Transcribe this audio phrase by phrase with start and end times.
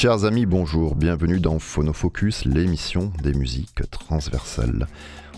[0.00, 4.86] Chers amis, bonjour, bienvenue dans Phonofocus, l'émission des musiques transversales.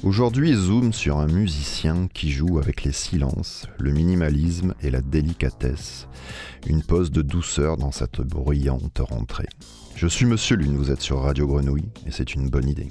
[0.02, 6.08] Aujourd'hui, zoom sur un musicien qui joue avec les silences, le minimalisme et la délicatesse.
[6.66, 9.48] Une pause de douceur dans cette bruyante rentrée.
[9.96, 12.90] Je suis Monsieur Lune, vous êtes sur Radio Grenouille et c'est une bonne idée.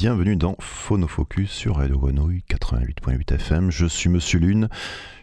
[0.00, 3.70] Bienvenue dans Phonofocus sur Radio Grenouille 88.8 FM.
[3.72, 4.68] Je suis Monsieur Lune.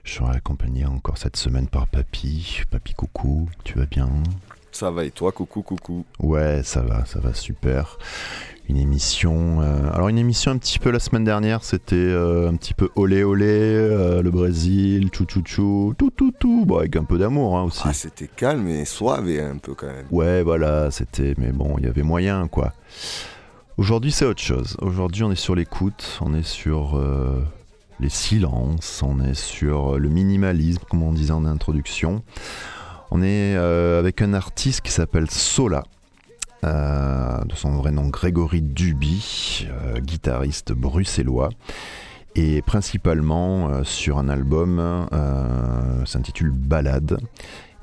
[0.04, 2.60] Je serai accompagné encore cette semaine par Papy.
[2.70, 4.10] Papy, coucou, tu vas bien?
[4.74, 6.04] Ça va et toi, coucou, coucou?
[6.20, 7.98] Ouais, ça va, ça va super.
[8.68, 9.62] une émission.
[9.62, 12.90] Euh, alors une émission un petit peu la semaine dernière, c'était euh, un petit peu
[12.98, 17.18] olé olé, euh, le Brésil, chou chou chou, tout tout tout, bon, avec un peu
[17.18, 17.84] d'amour hein, aussi.
[17.86, 20.08] Ah, c'était calme et suave un peu quand même.
[20.12, 22.74] Ouais, voilà, c'était, mais bon, il y avait moyen quoi.
[23.78, 24.78] Aujourd'hui, c'est autre chose.
[24.82, 27.02] Aujourd'hui, on est sur l'écoute, on est sur
[28.00, 32.24] les silences, on est sur le minimalisme, comme on disait en introduction.
[33.12, 35.84] On est avec un artiste qui s'appelle Sola.
[36.66, 41.50] Euh, de son vrai nom Grégory Duby, euh, guitariste bruxellois,
[42.34, 45.08] et principalement euh, sur un album
[46.06, 47.18] s'intitule Balade,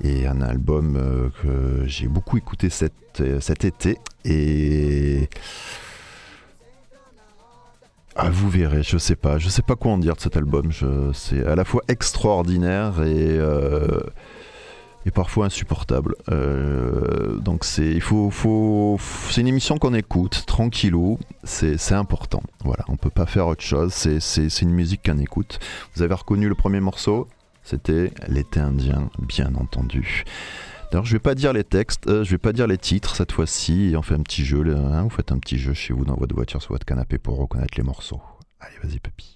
[0.01, 5.29] et un album que j'ai beaucoup écouté cet été, et...
[8.15, 10.71] Ah, vous verrez, je sais pas, je sais pas quoi en dire de cet album.
[11.13, 13.39] C'est à la fois extraordinaire et
[15.05, 16.15] et parfois insupportable.
[16.29, 18.97] Euh, donc c'est il faut, faut
[19.29, 22.43] c'est une émission qu'on écoute tranquillou, c'est important.
[22.63, 23.93] Voilà, on peut pas faire autre chose.
[23.93, 25.59] C'est une musique qu'on écoute.
[25.95, 27.27] Vous avez reconnu le premier morceau?
[27.63, 30.23] C'était l'été indien, bien entendu.
[30.93, 33.31] D'ailleurs, je vais pas dire les textes, euh, je vais pas dire les titres cette
[33.31, 33.95] fois-ci.
[33.97, 34.63] On fait un petit jeu.
[34.77, 37.35] Hein, vous faites un petit jeu chez vous dans votre voiture, sur votre canapé pour
[37.35, 38.21] reconnaître les morceaux.
[38.59, 39.32] Allez, vas-y, papy.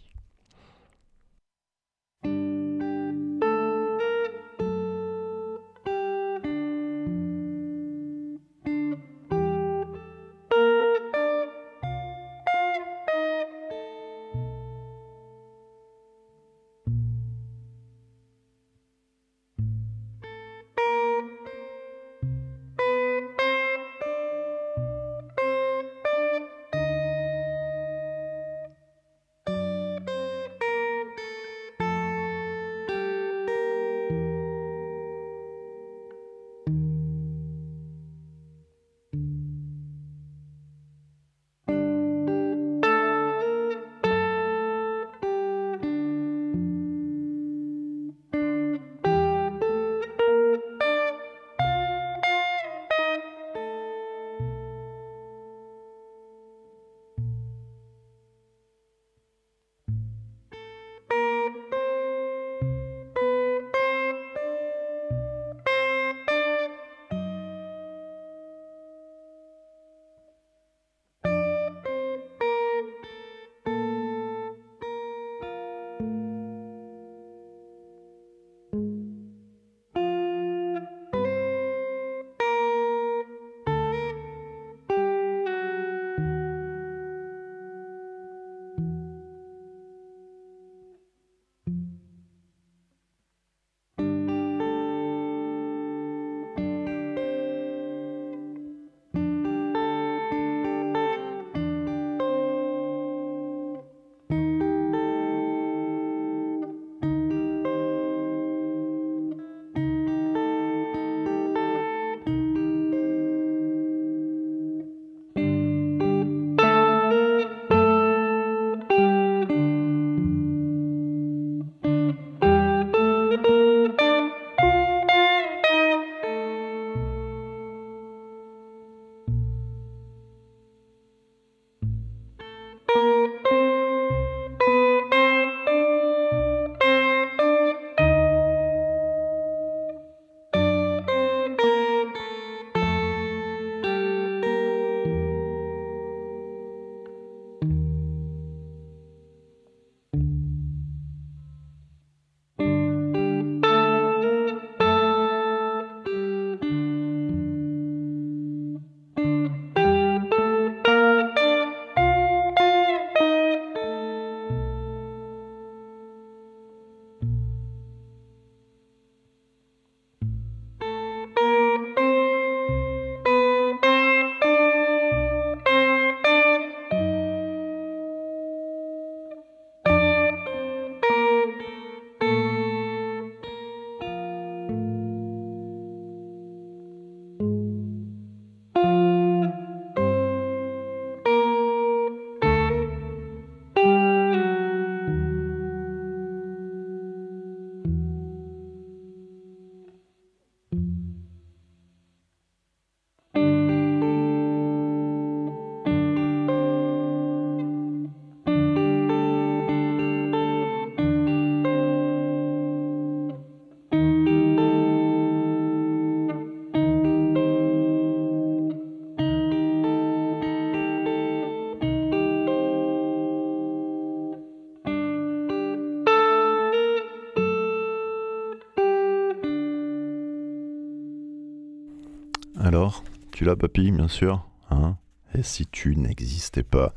[232.59, 234.95] Alors, tu l'as, papy, bien sûr hein
[235.35, 236.93] Et si tu n'existais pas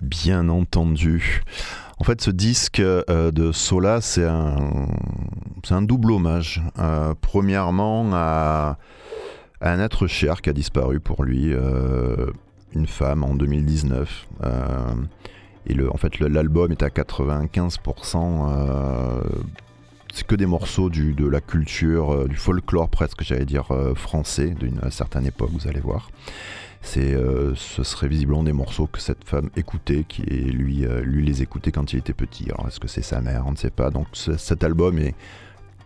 [0.00, 1.42] Bien entendu.
[1.98, 6.62] En fait, ce disque euh, de Sola, c'est un, double hommage.
[6.78, 8.78] Euh, premièrement, à,
[9.60, 12.30] un être cher qui a disparu pour lui, euh,
[12.74, 14.28] une femme en 2019.
[15.66, 19.20] et en fait, l'album est à 95%
[20.12, 23.94] c'est que des morceaux du, de la culture, euh, du folklore presque, j'allais dire, euh,
[23.94, 26.10] français d'une certaine époque, vous allez voir.
[26.96, 31.70] Euh, ce serait visiblement des morceaux que cette femme écoutait, qui lui, lui les écoutait
[31.70, 32.50] quand il était petit.
[32.50, 33.44] Alors est-ce que c'est sa mère?
[33.46, 33.90] On ne sait pas.
[33.90, 35.14] Donc cet album est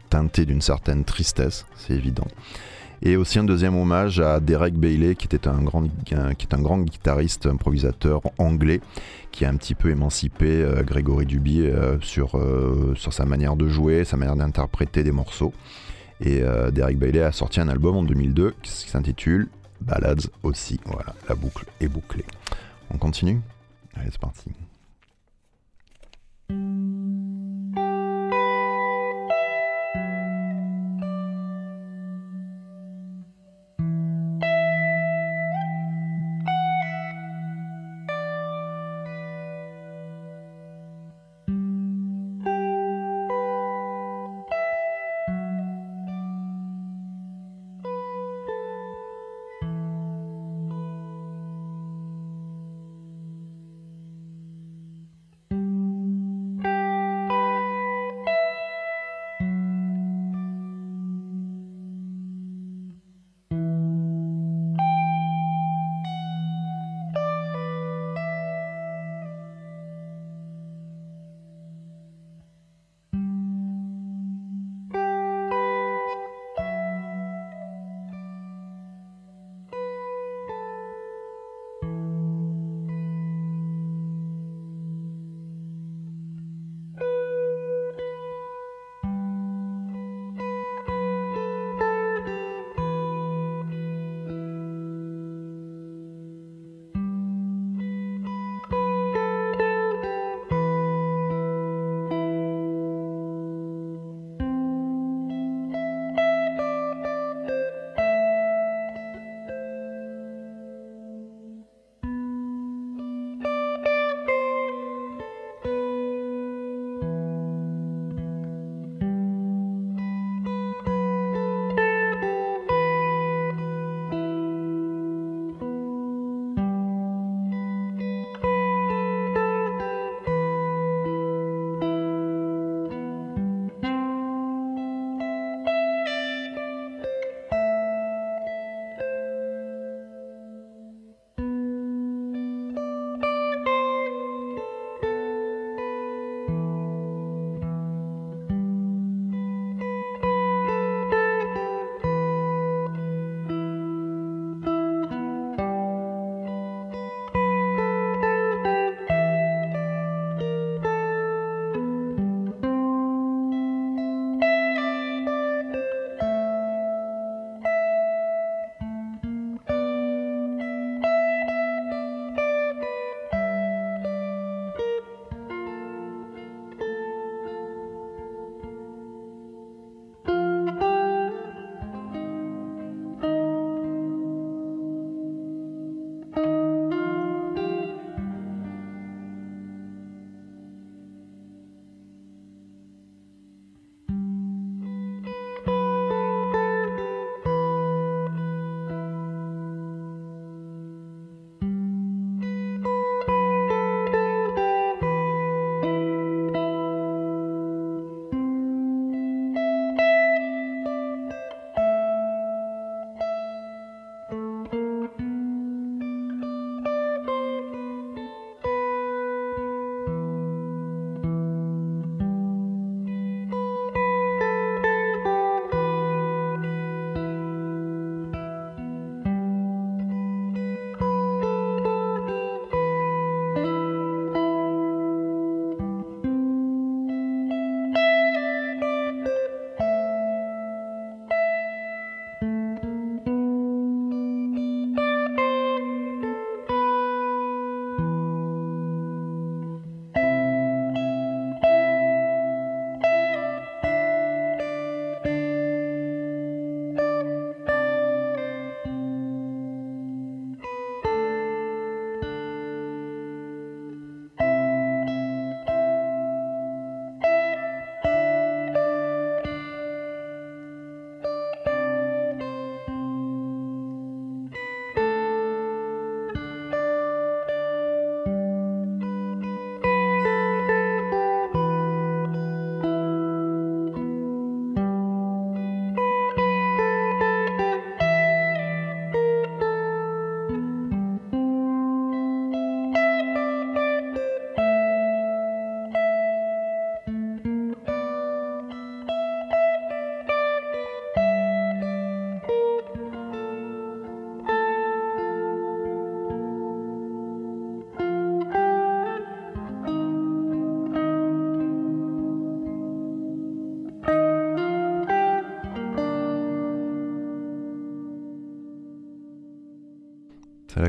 [0.08, 2.26] teinté d'une certaine tristesse, c'est évident.
[3.02, 6.62] Et aussi un deuxième hommage à Derek Bailey, qui, était un grand, qui est un
[6.62, 8.80] grand guitariste, improvisateur anglais,
[9.36, 13.54] qui a un petit peu émancipé euh, Grégory Duby euh, sur, euh, sur sa manière
[13.54, 15.52] de jouer, sa manière d'interpréter des morceaux.
[16.22, 19.48] Et Derek Bailey a sorti un album en 2002 qui s'intitule
[19.82, 20.80] Ballads aussi.
[20.86, 22.24] Voilà, la boucle est bouclée.
[22.90, 23.42] On continue?
[23.94, 24.50] Allez, c'est parti.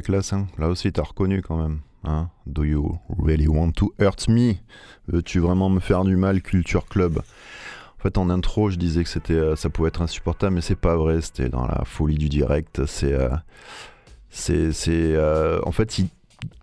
[0.10, 0.48] Hein.
[0.58, 1.80] Là aussi, t'as reconnu quand même.
[2.04, 2.30] Hein.
[2.46, 4.54] Do you really want to hurt me?
[5.08, 7.20] Veux-tu vraiment me faire du mal, Culture Club?
[8.00, 10.76] En fait, en intro, je disais que c'était, euh, ça pouvait être insupportable, mais c'est
[10.76, 11.22] pas vrai.
[11.22, 12.86] C'était dans la folie du direct.
[12.86, 13.30] C'est, euh,
[14.30, 16.08] c'est, c'est, euh, en fait, il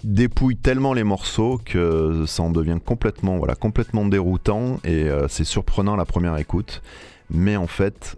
[0.05, 5.97] dépouille tellement les morceaux que ça en devient complètement, voilà, complètement déroutant et c'est surprenant
[5.97, 6.81] la première écoute.
[7.29, 8.17] Mais en fait,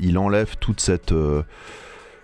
[0.00, 1.14] il enlève toute cette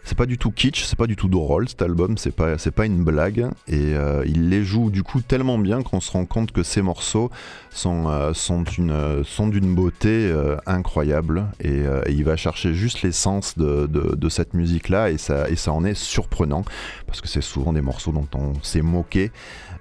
[0.04, 2.70] c'est pas du tout kitsch, c'est pas du tout drôle cet album, c'est pas, c'est
[2.70, 3.48] pas une blague.
[3.68, 6.82] Et euh, il les joue du coup tellement bien qu'on se rend compte que ces
[6.82, 7.30] morceaux
[7.70, 11.46] sont, euh, sont, une, sont d'une beauté euh, incroyable.
[11.60, 15.84] Et, il va chercher juste l'essence de, de, cette musique-là et ça, et ça en
[15.84, 16.64] est surprenant
[17.06, 19.32] parce que c'est souvent des morceaux dont on s'est moqué.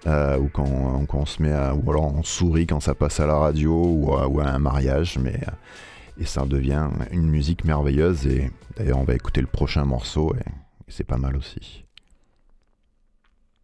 [0.05, 3.27] ou quand, quand, on se met à, ou alors on sourit quand ça passe à
[3.27, 5.39] la radio ou à, ou à un mariage, mais
[6.17, 10.49] et ça devient une musique merveilleuse et d'ailleurs on va écouter le prochain morceau et,
[10.89, 11.85] c'est pas mal aussi.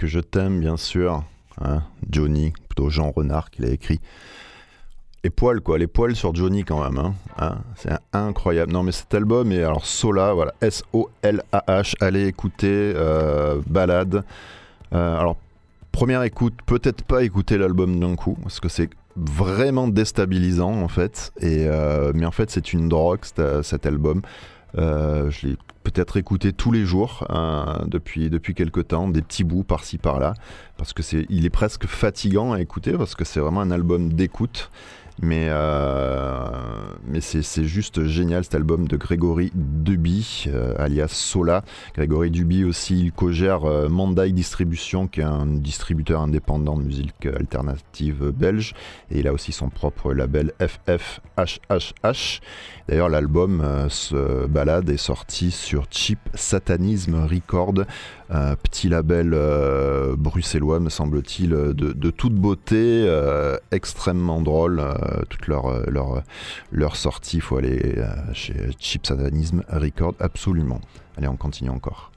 [0.00, 1.24] Que je t'aime, bien sûr.
[1.60, 4.00] Hein, Johnny, plutôt Jean Renard qui l'a écrit.
[5.22, 6.96] Les poils, quoi, les poils sur Johnny quand même.
[6.96, 7.58] Hein, hein.
[7.76, 8.72] c'est incroyable.
[8.72, 14.24] Non, mais cet album, et alors Sola, voilà, S-O-L-A-H, allez écouter, euh, balade.
[14.94, 15.36] Euh, alors,
[15.92, 21.30] première écoute, peut-être pas écouter l'album d'un coup, parce que c'est vraiment déstabilisant en fait.
[21.40, 23.20] Et, euh, mais en fait, c'est une drogue
[23.62, 24.22] cet album.
[24.74, 27.26] je l'ai peut-être écouté tous les jours
[27.86, 30.34] depuis, depuis quelques temps, des petits bouts par-ci par-là,
[30.76, 34.12] parce que c'est, il est presque fatigant à écouter, parce que c'est vraiment un album
[34.12, 34.70] d'écoute.
[35.22, 36.48] Mais, euh,
[37.20, 41.62] c'est juste génial cet album de Grégory Duby, euh, alias Sola.
[41.94, 47.26] Grégory Duby aussi, il co-gère euh, Mandai Distribution, qui est un distributeur indépendant de musique
[47.26, 48.72] alternative belge.
[49.10, 52.40] Et il a aussi son propre label FFHHH.
[52.88, 57.84] D'ailleurs, l'album se balade est sorti sur Cheap Satanism Record,
[58.62, 59.36] petit label
[60.18, 63.08] bruxellois, me semble-t-il, de, toute beauté,
[63.70, 64.82] extrêmement drôle
[65.28, 66.22] toute leur, leur,
[66.70, 67.38] leur sortie.
[67.38, 70.80] Il faut aller euh, chez Chip Satanism Record, absolument.
[71.16, 72.10] Allez, on continue encore.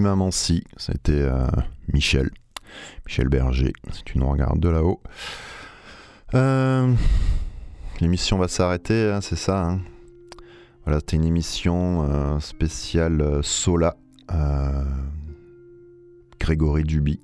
[0.00, 1.28] Maman c'était
[1.92, 2.30] Michel.
[3.06, 5.02] Michel Berger, si tu nous regardes de là-haut.
[8.00, 9.64] L'émission va s'arrêter, hein, c'est ça.
[9.64, 9.80] Hein.
[10.84, 13.96] voilà, c'était une émission spéciale Sola.
[16.40, 17.20] Grégory Duby.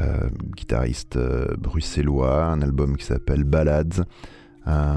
[0.00, 4.04] Euh, guitariste euh, bruxellois, un album qui s'appelle Ballades.
[4.66, 4.96] Euh,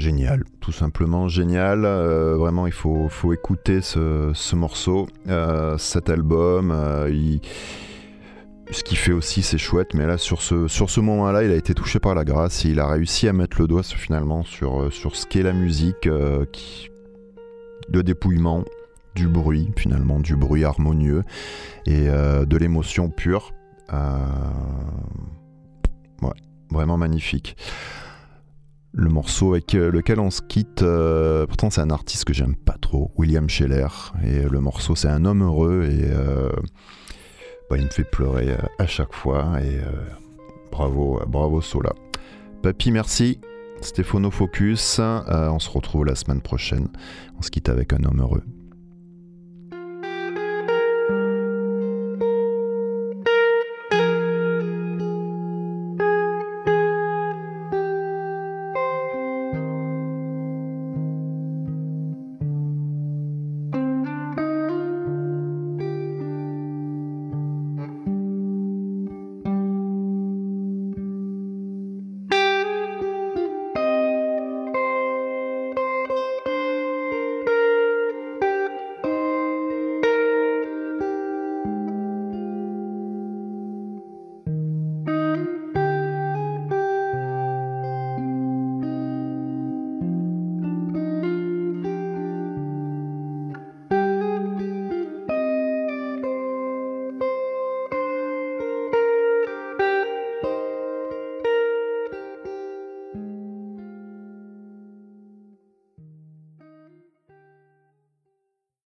[0.00, 1.82] génial, tout simplement génial.
[1.82, 5.06] vraiment, il faut, écouter ce, morceau,
[5.78, 6.72] cet album.
[8.70, 12.00] ce qui fait aussi, c'est chouette, mais là, sur ce, moment-là, il a été touché
[12.00, 15.26] par la grâce et il a réussi à mettre le doigt finalement sur, sur ce
[15.26, 16.08] qu'est la musique,
[16.52, 16.90] qui,
[17.92, 18.64] le dépouillement,
[19.14, 21.24] du bruit, finalement, du bruit harmonieux
[21.86, 23.52] et euh, de l'émotion pure.
[23.92, 24.18] Euh,
[26.22, 26.30] ouais,
[26.70, 27.56] vraiment magnifique.
[28.92, 30.84] Le morceau avec euh, lequel on se quitte,
[31.46, 33.86] pourtant c'est un artiste que j'aime pas trop, William Scheller,
[34.24, 36.10] et le morceau c'est un homme heureux et
[37.68, 39.80] bah, il me fait pleurer à chaque fois et
[40.72, 41.92] bravo, bravo Sola.
[42.62, 43.40] Papy, merci.
[44.02, 44.98] Phono Focus.
[44.98, 46.88] on se retrouve la semaine prochaine.
[47.38, 48.42] On se quitte avec un homme heureux.